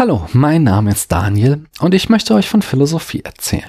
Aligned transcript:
Hallo, 0.00 0.26
mein 0.32 0.62
Name 0.62 0.92
ist 0.92 1.12
Daniel 1.12 1.66
und 1.78 1.92
ich 1.92 2.08
möchte 2.08 2.32
euch 2.32 2.48
von 2.48 2.62
Philosophie 2.62 3.20
erzählen. 3.22 3.68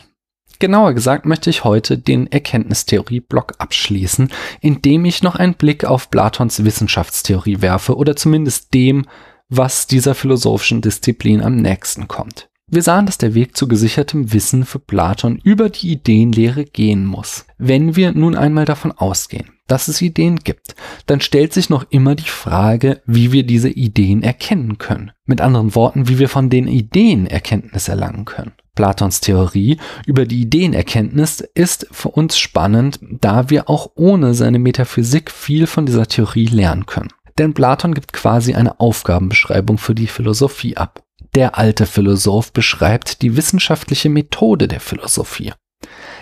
Genauer 0.59 0.93
gesagt 0.93 1.25
möchte 1.25 1.49
ich 1.49 1.65
heute 1.65 1.97
den 1.97 2.31
Erkenntnistheorie-Block 2.31 3.55
abschließen, 3.57 4.31
indem 4.61 5.03
ich 5.03 5.23
noch 5.23 5.35
einen 5.35 5.55
Blick 5.55 5.83
auf 5.83 6.09
Platons 6.09 6.63
Wissenschaftstheorie 6.63 7.59
werfe 7.59 7.97
oder 7.97 8.15
zumindest 8.15 8.73
dem, 8.73 9.07
was 9.49 9.87
dieser 9.87 10.15
philosophischen 10.15 10.79
Disziplin 10.79 11.41
am 11.43 11.57
nächsten 11.57 12.07
kommt. 12.07 12.47
Wir 12.73 12.81
sahen, 12.81 13.05
dass 13.05 13.17
der 13.17 13.33
Weg 13.33 13.57
zu 13.57 13.67
gesichertem 13.67 14.31
Wissen 14.31 14.63
für 14.63 14.79
Platon 14.79 15.41
über 15.43 15.67
die 15.69 15.91
Ideenlehre 15.91 16.63
gehen 16.63 17.05
muss. 17.05 17.45
Wenn 17.57 17.97
wir 17.97 18.13
nun 18.13 18.33
einmal 18.33 18.63
davon 18.63 18.93
ausgehen, 18.93 19.49
dass 19.67 19.89
es 19.89 20.01
Ideen 20.01 20.37
gibt, 20.37 20.75
dann 21.05 21.19
stellt 21.19 21.51
sich 21.51 21.69
noch 21.69 21.85
immer 21.89 22.15
die 22.15 22.23
Frage, 22.23 23.01
wie 23.05 23.33
wir 23.33 23.43
diese 23.43 23.67
Ideen 23.67 24.23
erkennen 24.23 24.77
können. 24.77 25.11
Mit 25.25 25.41
anderen 25.41 25.75
Worten, 25.75 26.07
wie 26.07 26.17
wir 26.17 26.29
von 26.29 26.49
den 26.49 26.69
Ideen 26.69 27.27
Erkenntnis 27.27 27.89
erlangen 27.89 28.23
können. 28.23 28.53
Platons 28.73 29.19
Theorie 29.19 29.77
über 30.05 30.25
die 30.25 30.43
Ideenerkenntnis 30.43 31.41
ist 31.41 31.87
für 31.91 32.07
uns 32.07 32.37
spannend, 32.37 32.99
da 33.01 33.49
wir 33.49 33.69
auch 33.69 33.91
ohne 33.95 34.33
seine 34.33 34.59
Metaphysik 34.59 35.29
viel 35.29 35.67
von 35.67 35.85
dieser 35.85 36.07
Theorie 36.07 36.45
lernen 36.45 36.85
können. 36.85 37.09
Denn 37.37 37.53
Platon 37.53 37.93
gibt 37.93 38.13
quasi 38.13 38.53
eine 38.53 38.79
Aufgabenbeschreibung 38.79 39.77
für 39.77 39.93
die 39.93 40.07
Philosophie 40.07 40.77
ab. 40.77 41.03
Der 41.33 41.57
alte 41.57 41.85
Philosoph 41.85 42.51
beschreibt 42.51 43.21
die 43.21 43.37
wissenschaftliche 43.37 44.09
Methode 44.09 44.67
der 44.67 44.81
Philosophie. 44.81 45.53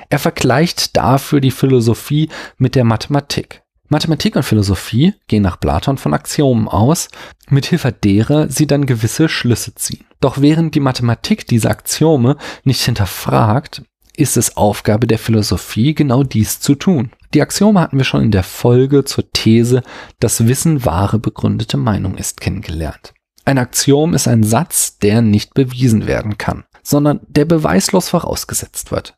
Er 0.09 0.20
vergleicht 0.20 0.95
dafür 0.98 1.41
die 1.41 1.52
Philosophie 1.52 2.30
mit 2.58 2.76
der 2.76 2.84
Mathematik. 2.84 3.64
Mathematik 3.88 4.36
und 4.36 4.44
Philosophie 4.44 5.16
gehen 5.27 5.41
nach 5.41 5.59
Platon 5.59 5.98
von 5.98 6.14
Axiomen 6.14 6.67
aus, 6.67 7.08
mit 7.50 7.66
Hilfe 7.66 7.91
derer 7.91 8.48
sie 8.50 8.67
dann 8.67 8.86
gewisse 8.86 9.30
Schlüsse 9.30 9.73
ziehen. 9.73 10.05
Doch 10.20 10.41
während 10.41 10.76
die 10.76 10.80
Mathematik 10.80 11.48
diese 11.48 11.72
Axiome 11.72 12.38
nicht 12.64 12.84
hinterfragt, 12.84 13.81
ist 14.16 14.38
es 14.38 14.58
Aufgabe 14.58 15.08
der 15.08 15.17
Philosophie, 15.17 15.95
genau 15.95 16.23
dies 16.23 16.59
zu 16.59 16.75
tun. 16.75 17.12
Die 17.34 17.41
Axiome 17.41 17.80
hatten 17.80 17.97
wir 17.97 18.03
schon 18.03 18.23
in 18.23 18.31
der 18.31 18.44
Folge 18.44 19.06
zur 19.06 19.31
These, 19.31 19.81
dass 20.19 20.47
Wissen 20.47 20.86
wahre 20.86 21.17
begründete 21.17 21.78
Meinung 21.78 22.16
ist, 22.16 22.41
kennengelernt. 22.41 23.14
Ein 23.50 23.58
Axiom 23.58 24.14
ist 24.14 24.28
ein 24.28 24.44
Satz, 24.44 25.00
der 25.00 25.23
nicht 25.23 25.55
bewiesen 25.55 26.05
werden 26.05 26.38
kann, 26.38 26.66
sondern 26.83 27.22
der 27.28 27.45
beweislos 27.45 28.08
vorausgesetzt 28.08 28.91
wird. 28.91 29.17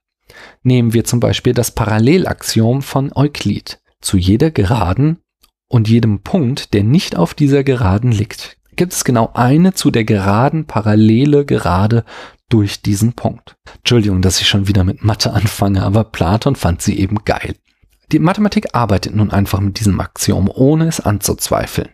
Nehmen 0.63 0.93
wir 0.93 1.03
zum 1.03 1.19
Beispiel 1.19 1.51
das 1.51 1.71
Parallelaxiom 1.71 2.81
von 2.81 3.11
Euklid. 3.13 3.81
Zu 3.99 4.15
jeder 4.15 4.49
Geraden 4.49 5.17
und 5.67 5.89
jedem 5.89 6.21
Punkt, 6.21 6.73
der 6.73 6.85
nicht 6.85 7.17
auf 7.17 7.33
dieser 7.33 7.65
Geraden 7.65 8.13
liegt, 8.13 8.55
gibt 8.77 8.93
es 8.93 9.03
genau 9.03 9.31
eine 9.33 9.73
zu 9.73 9.91
der 9.91 10.05
Geraden 10.05 10.65
parallele 10.65 11.43
Gerade 11.43 12.05
durch 12.47 12.81
diesen 12.81 13.11
Punkt. 13.11 13.57
Entschuldigung, 13.79 14.21
dass 14.21 14.39
ich 14.39 14.47
schon 14.47 14.65
wieder 14.65 14.85
mit 14.85 15.03
Mathe 15.03 15.33
anfange, 15.33 15.83
aber 15.83 16.05
Platon 16.05 16.55
fand 16.55 16.81
sie 16.81 16.97
eben 16.97 17.25
geil. 17.25 17.55
Die 18.11 18.19
Mathematik 18.19 18.73
arbeitet 18.73 19.15
nun 19.15 19.31
einfach 19.31 19.61
mit 19.61 19.79
diesem 19.79 19.99
Axiom, 19.99 20.49
ohne 20.53 20.87
es 20.87 20.99
anzuzweifeln. 20.99 21.89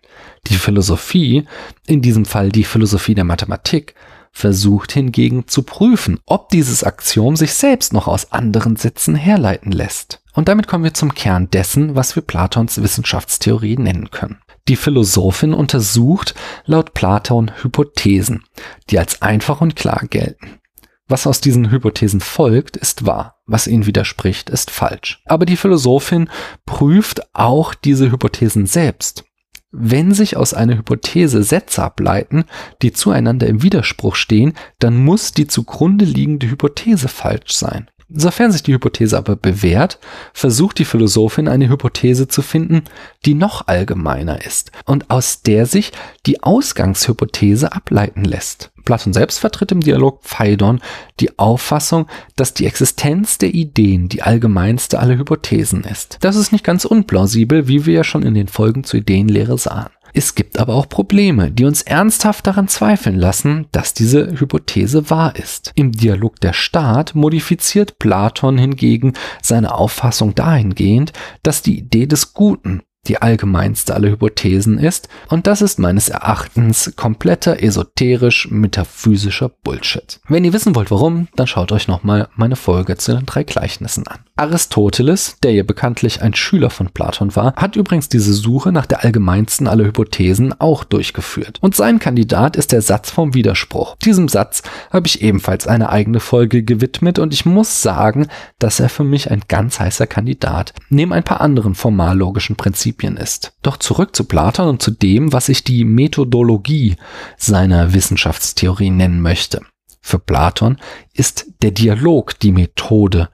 Die 0.47 0.55
Philosophie, 0.55 1.45
in 1.85 2.01
diesem 2.01 2.25
Fall 2.25 2.49
die 2.49 2.63
Philosophie 2.63 3.13
der 3.13 3.23
Mathematik, 3.23 3.93
versucht 4.31 4.91
hingegen 4.91 5.47
zu 5.47 5.63
prüfen, 5.63 6.19
ob 6.25 6.49
dieses 6.49 6.83
Axiom 6.83 7.35
sich 7.35 7.53
selbst 7.53 7.93
noch 7.93 8.07
aus 8.07 8.31
anderen 8.31 8.75
Sätzen 8.75 9.15
herleiten 9.15 9.71
lässt. 9.71 10.21
Und 10.33 10.47
damit 10.47 10.67
kommen 10.67 10.83
wir 10.83 10.93
zum 10.93 11.13
Kern 11.13 11.49
dessen, 11.49 11.95
was 11.95 12.15
wir 12.15 12.23
Platons 12.23 12.81
Wissenschaftstheorie 12.81 13.77
nennen 13.77 14.09
können. 14.09 14.39
Die 14.67 14.75
Philosophin 14.75 15.53
untersucht 15.53 16.35
laut 16.65 16.93
Platon 16.93 17.51
Hypothesen, 17.61 18.43
die 18.89 18.99
als 18.99 19.21
einfach 19.21 19.61
und 19.61 19.75
klar 19.75 20.01
gelten. 20.09 20.59
Was 21.07 21.25
aus 21.25 21.41
diesen 21.41 21.71
Hypothesen 21.71 22.21
folgt, 22.21 22.75
ist 22.75 23.05
wahr. 23.05 23.36
Was 23.47 23.65
ihnen 23.65 23.85
widerspricht, 23.85 24.49
ist 24.49 24.69
falsch. 24.69 25.21
Aber 25.25 25.45
die 25.45 25.57
Philosophin 25.57 26.29
prüft 26.65 27.33
auch 27.33 27.73
diese 27.73 28.11
Hypothesen 28.11 28.65
selbst. 28.65 29.23
Wenn 29.71 30.13
sich 30.13 30.37
aus 30.37 30.53
einer 30.53 30.77
Hypothese 30.77 31.43
Sätze 31.43 31.83
ableiten, 31.83 32.45
die 32.81 32.91
zueinander 32.91 33.47
im 33.47 33.63
Widerspruch 33.63 34.15
stehen, 34.15 34.53
dann 34.79 34.97
muss 34.97 35.31
die 35.31 35.47
zugrunde 35.47 36.05
liegende 36.05 36.49
Hypothese 36.49 37.07
falsch 37.07 37.53
sein. 37.53 37.89
Sofern 38.09 38.53
sich 38.53 38.63
die 38.63 38.73
Hypothese 38.73 39.17
aber 39.17 39.35
bewährt, 39.35 39.99
versucht 40.33 40.79
die 40.79 40.85
Philosophin 40.85 41.49
eine 41.49 41.67
Hypothese 41.67 42.29
zu 42.29 42.41
finden, 42.41 42.83
die 43.25 43.33
noch 43.33 43.67
allgemeiner 43.67 44.45
ist 44.45 44.71
und 44.85 45.09
aus 45.09 45.41
der 45.41 45.65
sich 45.65 45.91
die 46.25 46.41
Ausgangshypothese 46.41 47.73
ableiten 47.73 48.23
lässt. 48.23 48.71
Platon 48.85 49.11
selbst 49.11 49.39
vertritt 49.39 49.73
im 49.73 49.81
Dialog 49.81 50.21
Phaidon 50.23 50.79
die 51.19 51.37
Auffassung, 51.37 52.07
dass 52.37 52.53
die 52.53 52.65
Existenz 52.65 53.37
der 53.37 53.53
Ideen 53.53 54.07
die 54.07 54.21
allgemeinste 54.21 54.99
aller 54.99 55.17
Hypothesen 55.17 55.83
ist. 55.83 56.17
Das 56.21 56.37
ist 56.37 56.53
nicht 56.53 56.63
ganz 56.63 56.85
unplausibel, 56.85 57.67
wie 57.67 57.85
wir 57.85 57.93
ja 57.93 58.03
schon 58.05 58.23
in 58.23 58.33
den 58.33 58.47
Folgen 58.47 58.85
zur 58.85 59.01
Ideenlehre 59.01 59.57
sahen. 59.57 59.89
Es 60.13 60.35
gibt 60.35 60.59
aber 60.59 60.75
auch 60.75 60.89
Probleme, 60.89 61.51
die 61.51 61.65
uns 61.65 61.81
ernsthaft 61.81 62.47
daran 62.47 62.67
zweifeln 62.67 63.15
lassen, 63.15 63.67
dass 63.71 63.93
diese 63.93 64.39
Hypothese 64.39 65.09
wahr 65.09 65.35
ist. 65.35 65.71
Im 65.75 65.91
Dialog 65.91 66.39
der 66.39 66.53
Staat 66.53 67.15
modifiziert 67.15 67.99
Platon 67.99 68.57
hingegen 68.57 69.13
seine 69.41 69.73
Auffassung 69.73 70.35
dahingehend, 70.35 71.13
dass 71.43 71.61
die 71.61 71.77
Idee 71.77 72.05
des 72.05 72.33
Guten 72.33 72.81
die 73.07 73.21
allgemeinste 73.21 73.95
aller 73.95 74.09
Hypothesen 74.09 74.77
ist, 74.79 75.07
und 75.29 75.47
das 75.47 75.61
ist 75.61 75.79
meines 75.79 76.09
Erachtens 76.09 76.93
kompletter 76.95 77.61
esoterisch-metaphysischer 77.63 79.49
Bullshit. 79.49 80.19
Wenn 80.27 80.43
ihr 80.43 80.53
wissen 80.53 80.75
wollt 80.75 80.91
warum, 80.91 81.27
dann 81.35 81.47
schaut 81.47 81.71
euch 81.71 81.87
nochmal 81.87 82.27
meine 82.35 82.55
Folge 82.55 82.97
zu 82.97 83.13
den 83.15 83.25
drei 83.25 83.43
Gleichnissen 83.43 84.07
an. 84.07 84.19
Aristoteles, 84.37 85.37
der 85.43 85.53
ja 85.53 85.63
bekanntlich 85.63 86.21
ein 86.21 86.33
Schüler 86.33 86.69
von 86.69 86.89
Platon 86.89 87.35
war, 87.35 87.53
hat 87.55 87.75
übrigens 87.75 88.09
diese 88.09 88.33
Suche 88.33 88.71
nach 88.71 88.85
der 88.85 89.03
allgemeinsten 89.03 89.67
aller 89.67 89.85
Hypothesen 89.85 90.53
auch 90.59 90.83
durchgeführt. 90.83 91.57
Und 91.61 91.75
sein 91.75 91.99
Kandidat 91.99 92.55
ist 92.55 92.71
der 92.71 92.81
Satz 92.81 93.11
vom 93.11 93.33
Widerspruch. 93.33 93.95
Diesem 93.97 94.27
Satz 94.27 94.63
habe 94.91 95.07
ich 95.07 95.21
ebenfalls 95.21 95.67
eine 95.67 95.89
eigene 95.89 96.19
Folge 96.19 96.63
gewidmet 96.63 97.19
und 97.19 97.33
ich 97.33 97.45
muss 97.45 97.81
sagen, 97.81 98.27
dass 98.59 98.79
er 98.79 98.89
für 98.89 99.03
mich 99.03 99.31
ein 99.31 99.43
ganz 99.47 99.79
heißer 99.79 100.07
Kandidat 100.07 100.73
neben 100.89 101.13
ein 101.13 101.23
paar 101.23 101.41
anderen 101.41 101.75
formallogischen 101.75 102.55
Prinzipien 102.55 103.17
ist. 103.17 103.53
Doch 103.61 103.77
zurück 103.77 104.15
zu 104.15 104.25
Platon 104.25 104.67
und 104.67 104.81
zu 104.81 104.91
dem, 104.91 105.33
was 105.33 105.49
ich 105.49 105.63
die 105.63 105.83
Methodologie 105.83 106.95
seiner 107.37 107.93
Wissenschaftstheorie 107.93 108.89
nennen 108.89 109.21
möchte. 109.21 109.61
Für 110.07 110.19
Platon 110.19 110.77
ist 111.13 111.47
der 111.61 111.71
Dialog 111.71 112.39
die 112.39 112.53
Methode, 112.53 113.27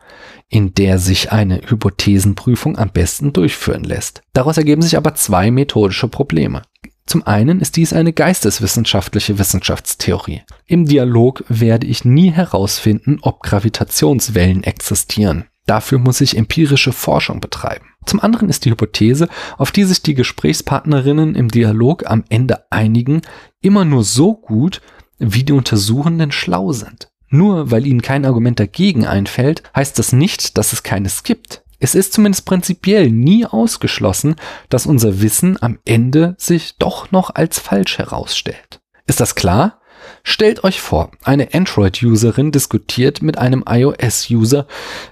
in 0.53 0.75
der 0.75 0.99
sich 0.99 1.31
eine 1.31 1.61
Hypothesenprüfung 1.65 2.77
am 2.77 2.91
besten 2.91 3.33
durchführen 3.33 3.83
lässt. 3.83 4.21
Daraus 4.33 4.57
ergeben 4.57 4.83
sich 4.83 4.97
aber 4.97 5.15
zwei 5.15 5.49
methodische 5.49 6.07
Probleme. 6.07 6.61
Zum 7.07 7.25
einen 7.25 7.59
ist 7.59 7.75
dies 7.75 7.91
eine 7.91 8.13
geisteswissenschaftliche 8.13 9.39
Wissenschaftstheorie. 9.39 10.43
Im 10.67 10.85
Dialog 10.85 11.43
werde 11.49 11.87
ich 11.87 12.05
nie 12.05 12.31
herausfinden, 12.31 13.17
ob 13.23 13.41
Gravitationswellen 13.41 14.63
existieren. 14.63 15.45
Dafür 15.65 15.97
muss 15.97 16.21
ich 16.21 16.37
empirische 16.37 16.93
Forschung 16.93 17.39
betreiben. 17.39 17.87
Zum 18.05 18.19
anderen 18.19 18.47
ist 18.47 18.65
die 18.65 18.69
Hypothese, 18.69 19.29
auf 19.57 19.71
die 19.71 19.85
sich 19.85 20.03
die 20.03 20.13
Gesprächspartnerinnen 20.13 21.33
im 21.33 21.49
Dialog 21.49 22.05
am 22.05 22.25
Ende 22.29 22.71
einigen, 22.71 23.23
immer 23.59 23.85
nur 23.85 24.03
so 24.03 24.35
gut, 24.35 24.81
wie 25.17 25.43
die 25.43 25.53
Untersuchenden 25.53 26.31
schlau 26.31 26.73
sind. 26.73 27.07
Nur 27.33 27.71
weil 27.71 27.87
ihnen 27.87 28.03
kein 28.03 28.25
Argument 28.25 28.59
dagegen 28.59 29.07
einfällt, 29.07 29.63
heißt 29.75 29.97
das 29.97 30.13
nicht, 30.13 30.55
dass 30.55 30.71
es 30.71 30.83
keines 30.83 31.23
gibt. 31.23 31.63
Es 31.79 31.95
ist 31.95 32.13
zumindest 32.13 32.45
prinzipiell 32.45 33.09
nie 33.09 33.43
ausgeschlossen, 33.47 34.35
dass 34.69 34.85
unser 34.85 35.19
Wissen 35.19 35.57
am 35.59 35.79
Ende 35.83 36.35
sich 36.37 36.77
doch 36.77 37.09
noch 37.09 37.33
als 37.33 37.57
falsch 37.57 37.97
herausstellt. 37.97 38.81
Ist 39.07 39.19
das 39.19 39.33
klar? 39.33 39.81
Stellt 40.21 40.63
euch 40.63 40.79
vor, 40.79 41.09
eine 41.23 41.55
Android-Userin 41.55 42.51
diskutiert 42.51 43.23
mit 43.23 43.39
einem 43.39 43.63
iOS-User, 43.67 44.67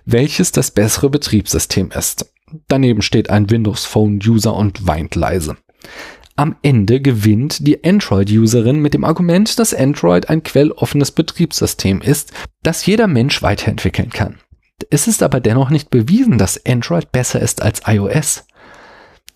welches 0.06 0.52
das 0.52 0.70
bessere 0.70 1.10
Betriebssystem 1.10 1.90
ist. 1.90 2.32
Daneben 2.68 3.02
steht 3.02 3.32
ein 3.32 3.50
Windows 3.50 3.86
Phone-User 3.86 4.54
und 4.54 4.86
weint 4.86 5.16
leise. 5.16 5.58
Am 6.36 6.56
Ende 6.62 7.02
gewinnt 7.02 7.68
die 7.68 7.84
Android-Userin 7.84 8.80
mit 8.80 8.94
dem 8.94 9.04
Argument, 9.04 9.60
dass 9.60 9.74
Android 9.74 10.30
ein 10.30 10.44
quelloffenes 10.44 11.12
Betriebssystem 11.12 12.02
ist, 12.02 12.32
das 12.64 12.86
jeder 12.86 13.08
Mensch 13.08 13.42
weiterentwickeln 13.42 14.10
kann. 14.10 14.38
Es 14.90 15.08
ist 15.08 15.24
aber 15.24 15.40
dennoch 15.40 15.70
nicht 15.70 15.90
bewiesen, 15.90 16.38
dass 16.38 16.66
Android 16.66 17.12
besser 17.12 17.40
ist 17.40 17.62
als 17.62 17.82
iOS. 17.86 18.46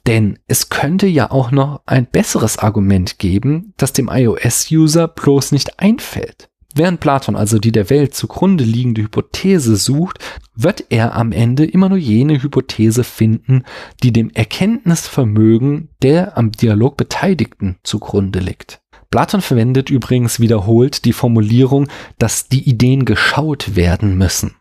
Denn 0.07 0.39
es 0.47 0.69
könnte 0.69 1.07
ja 1.07 1.31
auch 1.31 1.51
noch 1.51 1.81
ein 1.86 2.06
besseres 2.06 2.57
Argument 2.59 3.19
geben, 3.19 3.74
das 3.77 3.94
dem 3.94 4.09
iOS-User 4.12 5.07
bloß 5.07 5.51
nicht 5.51 5.80
einfällt. 5.80 6.50
Während 6.77 7.00
Platon 7.00 7.38
also 7.38 7.57
die 7.57 7.72
der 7.72 7.89
Welt 7.89 8.13
zugrunde 8.13 8.66
liegende 8.66 9.01
Hypothese 9.01 9.77
sucht, 9.77 10.19
wird 10.56 10.83
er 10.89 11.16
am 11.16 11.31
Ende 11.31 11.63
immer 11.63 11.88
nur 11.88 11.98
jene 11.98 12.44
Hypothese 12.44 13.06
finden, 13.06 13.63
die 14.04 14.12
dem 14.12 14.30
Erkenntnisvermögen 14.30 15.88
der 16.01 16.38
am 16.38 16.51
Dialog 16.51 16.98
Beteiligten 16.98 17.77
zugrunde 17.83 18.39
liegt. 18.39 18.81
Platon 19.10 19.39
verwendet 19.39 19.89
übrigens 19.89 20.42
wiederholt 20.42 21.06
die 21.06 21.13
Formulierung, 21.13 21.88
dass 22.18 22.50
die 22.50 22.68
Ideen 22.68 23.06
geschaut 23.06 23.77
werden 23.77 24.18
müssen. 24.18 24.56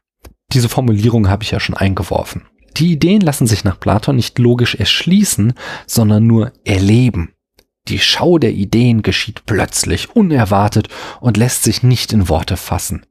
Diese 0.53 0.69
Formulierung 0.69 1.29
habe 1.29 1.43
ich 1.43 1.51
ja 1.51 1.59
schon 1.59 1.77
eingeworfen. 1.77 2.43
Die 2.77 2.93
Ideen 2.93 3.23
lassen 3.23 3.49
sich 3.49 3.65
nach 3.65 3.81
Platon 3.81 4.15
nicht 4.15 4.39
logisch 4.39 4.77
erschließen, 4.77 5.55
sondern 5.89 6.29
nur 6.29 6.53
erleben. 6.65 7.34
Die 7.89 7.99
Schau 7.99 8.39
der 8.39 8.53
Ideen 8.53 9.03
geschieht 9.03 9.43
plötzlich, 9.45 10.17
unerwartet 10.17 10.89
und 11.21 11.37
lässt 11.37 11.65
sich 11.65 11.83
nicht 11.83 12.15
in 12.15 12.31
Worte 12.31 12.57
fassen. 12.57 13.05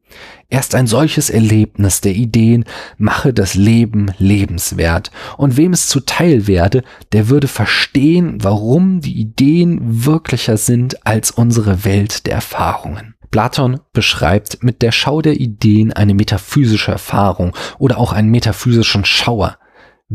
Erst 0.50 0.74
ein 0.74 0.88
solches 0.88 1.30
Erlebnis 1.30 2.02
der 2.02 2.14
Ideen 2.14 2.66
mache 2.98 3.34
das 3.34 3.54
Leben 3.54 4.12
lebenswert, 4.18 5.12
und 5.38 5.58
wem 5.58 5.74
es 5.74 5.88
zuteil 5.88 6.48
werde, 6.48 6.84
der 7.12 7.30
würde 7.30 7.48
verstehen, 7.48 8.44
warum 8.44 9.00
die 9.00 9.20
Ideen 9.20 10.06
wirklicher 10.06 10.58
sind 10.58 11.06
als 11.06 11.30
unsere 11.30 11.86
Welt 11.86 12.26
der 12.26 12.34
Erfahrungen. 12.34 13.14
Platon 13.30 13.80
beschreibt 13.94 14.64
mit 14.64 14.82
der 14.82 14.92
Schau 14.92 15.22
der 15.22 15.40
Ideen 15.40 15.94
eine 15.94 16.16
metaphysische 16.16 16.92
Erfahrung 16.92 17.56
oder 17.78 18.00
auch 18.00 18.12
einen 18.12 18.30
metaphysischen 18.30 19.06
Schauer 19.06 19.58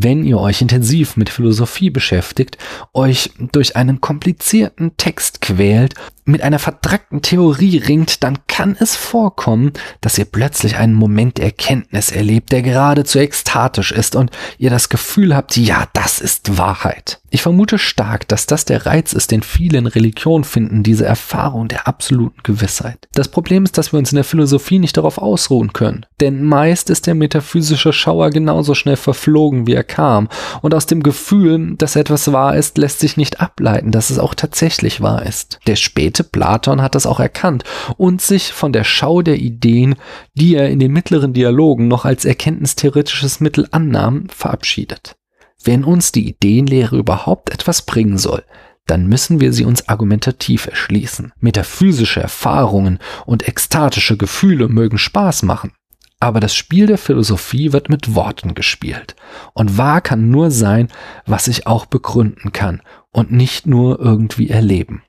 wenn 0.01 0.25
ihr 0.25 0.39
euch 0.39 0.63
intensiv 0.63 1.17
mit 1.17 1.29
Philosophie 1.29 1.91
beschäftigt, 1.91 2.57
euch 2.95 3.31
durch 3.53 3.75
einen 3.75 4.01
komplizierten 4.01 4.97
Text 4.97 5.41
quält, 5.41 5.95
mit 6.29 6.43
einer 6.43 6.59
vertrackten 6.59 7.23
Theorie 7.23 7.79
ringt, 7.79 8.23
dann 8.23 8.39
kann 8.47 8.77
es 8.79 8.97
vorkommen, 8.97 9.73
dass 10.01 10.19
ihr 10.19 10.27
plötzlich 10.27 10.77
einen 10.77 10.95
Moment 10.95 11.39
der 11.39 11.47
Erkenntnis 11.47 12.11
erlebt, 12.11 12.53
der 12.53 12.63
geradezu 12.63 13.19
ekstatisch 13.19 13.93
ist 13.93 14.15
und 14.15 14.31
ihr 14.59 14.71
das 14.71 14.89
Gefühl 14.89 15.35
habt, 15.35 15.57
ja, 15.57 15.87
das 15.93 16.21
ist 16.21 16.59
Wahrheit. 16.59 17.21
Ich 17.31 17.43
vermute 17.43 17.79
stark, 17.79 18.27
dass 18.29 18.47
das 18.47 18.65
der 18.65 18.87
Reiz 18.87 19.13
ist, 19.13 19.31
den 19.31 19.43
viele 19.43 19.77
in 19.79 19.87
Religion 19.87 20.45
finden, 20.45 20.83
diese 20.83 21.05
Erfahrung 21.05 21.69
der 21.69 21.87
absoluten 21.87 22.43
Gewissheit. 22.43 23.07
Das 23.13 23.29
Problem 23.29 23.65
ist, 23.65 23.77
dass 23.77 23.93
wir 23.93 23.99
uns 23.99 24.13
in 24.13 24.17
der 24.17 24.25
Philosophie 24.25 24.79
nicht 24.79 24.97
darauf 24.97 25.19
ausruhen 25.19 25.75
können, 25.75 26.07
denn 26.21 26.43
meist 26.43 26.89
ist 26.89 27.07
der 27.07 27.15
metaphysische 27.15 27.93
Schauer 27.93 28.31
genauso 28.31 28.75
schnell 28.75 28.97
verflogen, 28.97 29.67
wie 29.67 29.75
er 29.75 29.85
kam, 29.85 30.29
und 30.63 30.75
aus 30.75 30.87
dem 30.87 31.03
Gefühl, 31.03 31.75
dass 31.77 31.97
etwas 31.97 32.33
wahr 32.33 32.57
ist, 32.57 32.79
lässt 32.79 33.01
sich 33.01 33.17
nicht 33.17 33.41
ableiten, 33.41 33.91
dass 33.91 34.11
es 34.11 34.19
auch 34.19 34.35
tatsächlich 34.35 35.03
wahr 35.03 35.27
ist. 35.27 35.61
Der 35.67 35.77
späte 35.77 36.18
Platon 36.25 36.83
hat 36.83 36.95
das 36.95 37.07
auch 37.07 37.21
erkannt 37.21 37.65
und 37.97 38.21
sich 38.21 38.53
von 38.53 38.73
der 38.73 38.85
Schau 38.85 39.23
der 39.23 39.37
Ideen, 39.37 39.97
die 40.35 40.55
er 40.55 40.71
in 40.71 40.79
den 40.79 40.93
mittleren 40.93 41.33
Dialogen 41.33 41.89
noch 41.89 42.05
als 42.05 42.25
erkenntnistheoretisches 42.25 43.41
Mittel 43.41 43.69
annahm, 43.71 44.29
verabschiedet. 44.29 45.17
Wenn 45.65 45.85
uns 45.85 46.13
die 46.13 46.29
Ideenlehre 46.29 46.97
überhaupt 46.97 47.51
etwas 47.51 47.83
bringen 47.83 48.19
soll, 48.19 48.45
dann 48.87 49.07
müssen 49.07 49.41
wir 49.41 49.53
sie 49.53 49.65
uns 49.65 49.89
argumentativ 49.89 50.67
erschließen. 50.67 51.33
Metaphysische 51.41 52.21
Erfahrungen 52.21 52.99
und 53.27 53.47
ekstatische 53.47 54.17
Gefühle 54.17 54.69
mögen 54.69 54.99
Spaß 54.99 55.43
machen. 55.43 55.73
Aber 56.21 56.41
das 56.41 56.55
Spiel 56.55 56.87
der 56.87 56.99
Philosophie 56.99 57.73
wird 57.73 57.91
mit 57.91 58.15
Worten 58.15 58.55
gespielt. 58.55 59.15
Und 59.53 59.79
wahr 59.79 60.01
kann 60.01 60.31
nur 60.31 60.51
sein, 60.51 60.89
was 61.27 61.47
ich 61.47 61.67
auch 61.67 61.87
begründen 61.87 62.53
kann 62.53 62.83
und 63.13 63.31
nicht 63.31 63.67
nur 63.67 64.01
irgendwie 64.01 64.49
erleben. 64.49 65.03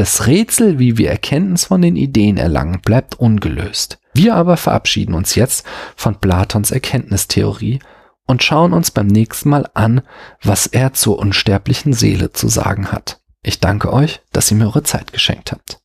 Das 0.00 0.26
Rätsel, 0.26 0.78
wie 0.78 0.96
wir 0.96 1.10
Erkenntnis 1.10 1.66
von 1.66 1.82
den 1.82 1.94
Ideen 1.94 2.38
erlangen, 2.38 2.80
bleibt 2.80 3.20
ungelöst. 3.20 3.98
Wir 4.14 4.34
aber 4.34 4.56
verabschieden 4.56 5.12
uns 5.12 5.34
jetzt 5.34 5.66
von 5.94 6.18
Platons 6.18 6.70
Erkenntnistheorie 6.70 7.80
und 8.26 8.42
schauen 8.42 8.72
uns 8.72 8.90
beim 8.90 9.08
nächsten 9.08 9.50
Mal 9.50 9.68
an, 9.74 10.00
was 10.42 10.66
er 10.66 10.94
zur 10.94 11.18
unsterblichen 11.18 11.92
Seele 11.92 12.32
zu 12.32 12.48
sagen 12.48 12.92
hat. 12.92 13.20
Ich 13.42 13.60
danke 13.60 13.92
euch, 13.92 14.22
dass 14.32 14.50
ihr 14.50 14.56
mir 14.56 14.68
eure 14.68 14.84
Zeit 14.84 15.12
geschenkt 15.12 15.52
habt. 15.52 15.82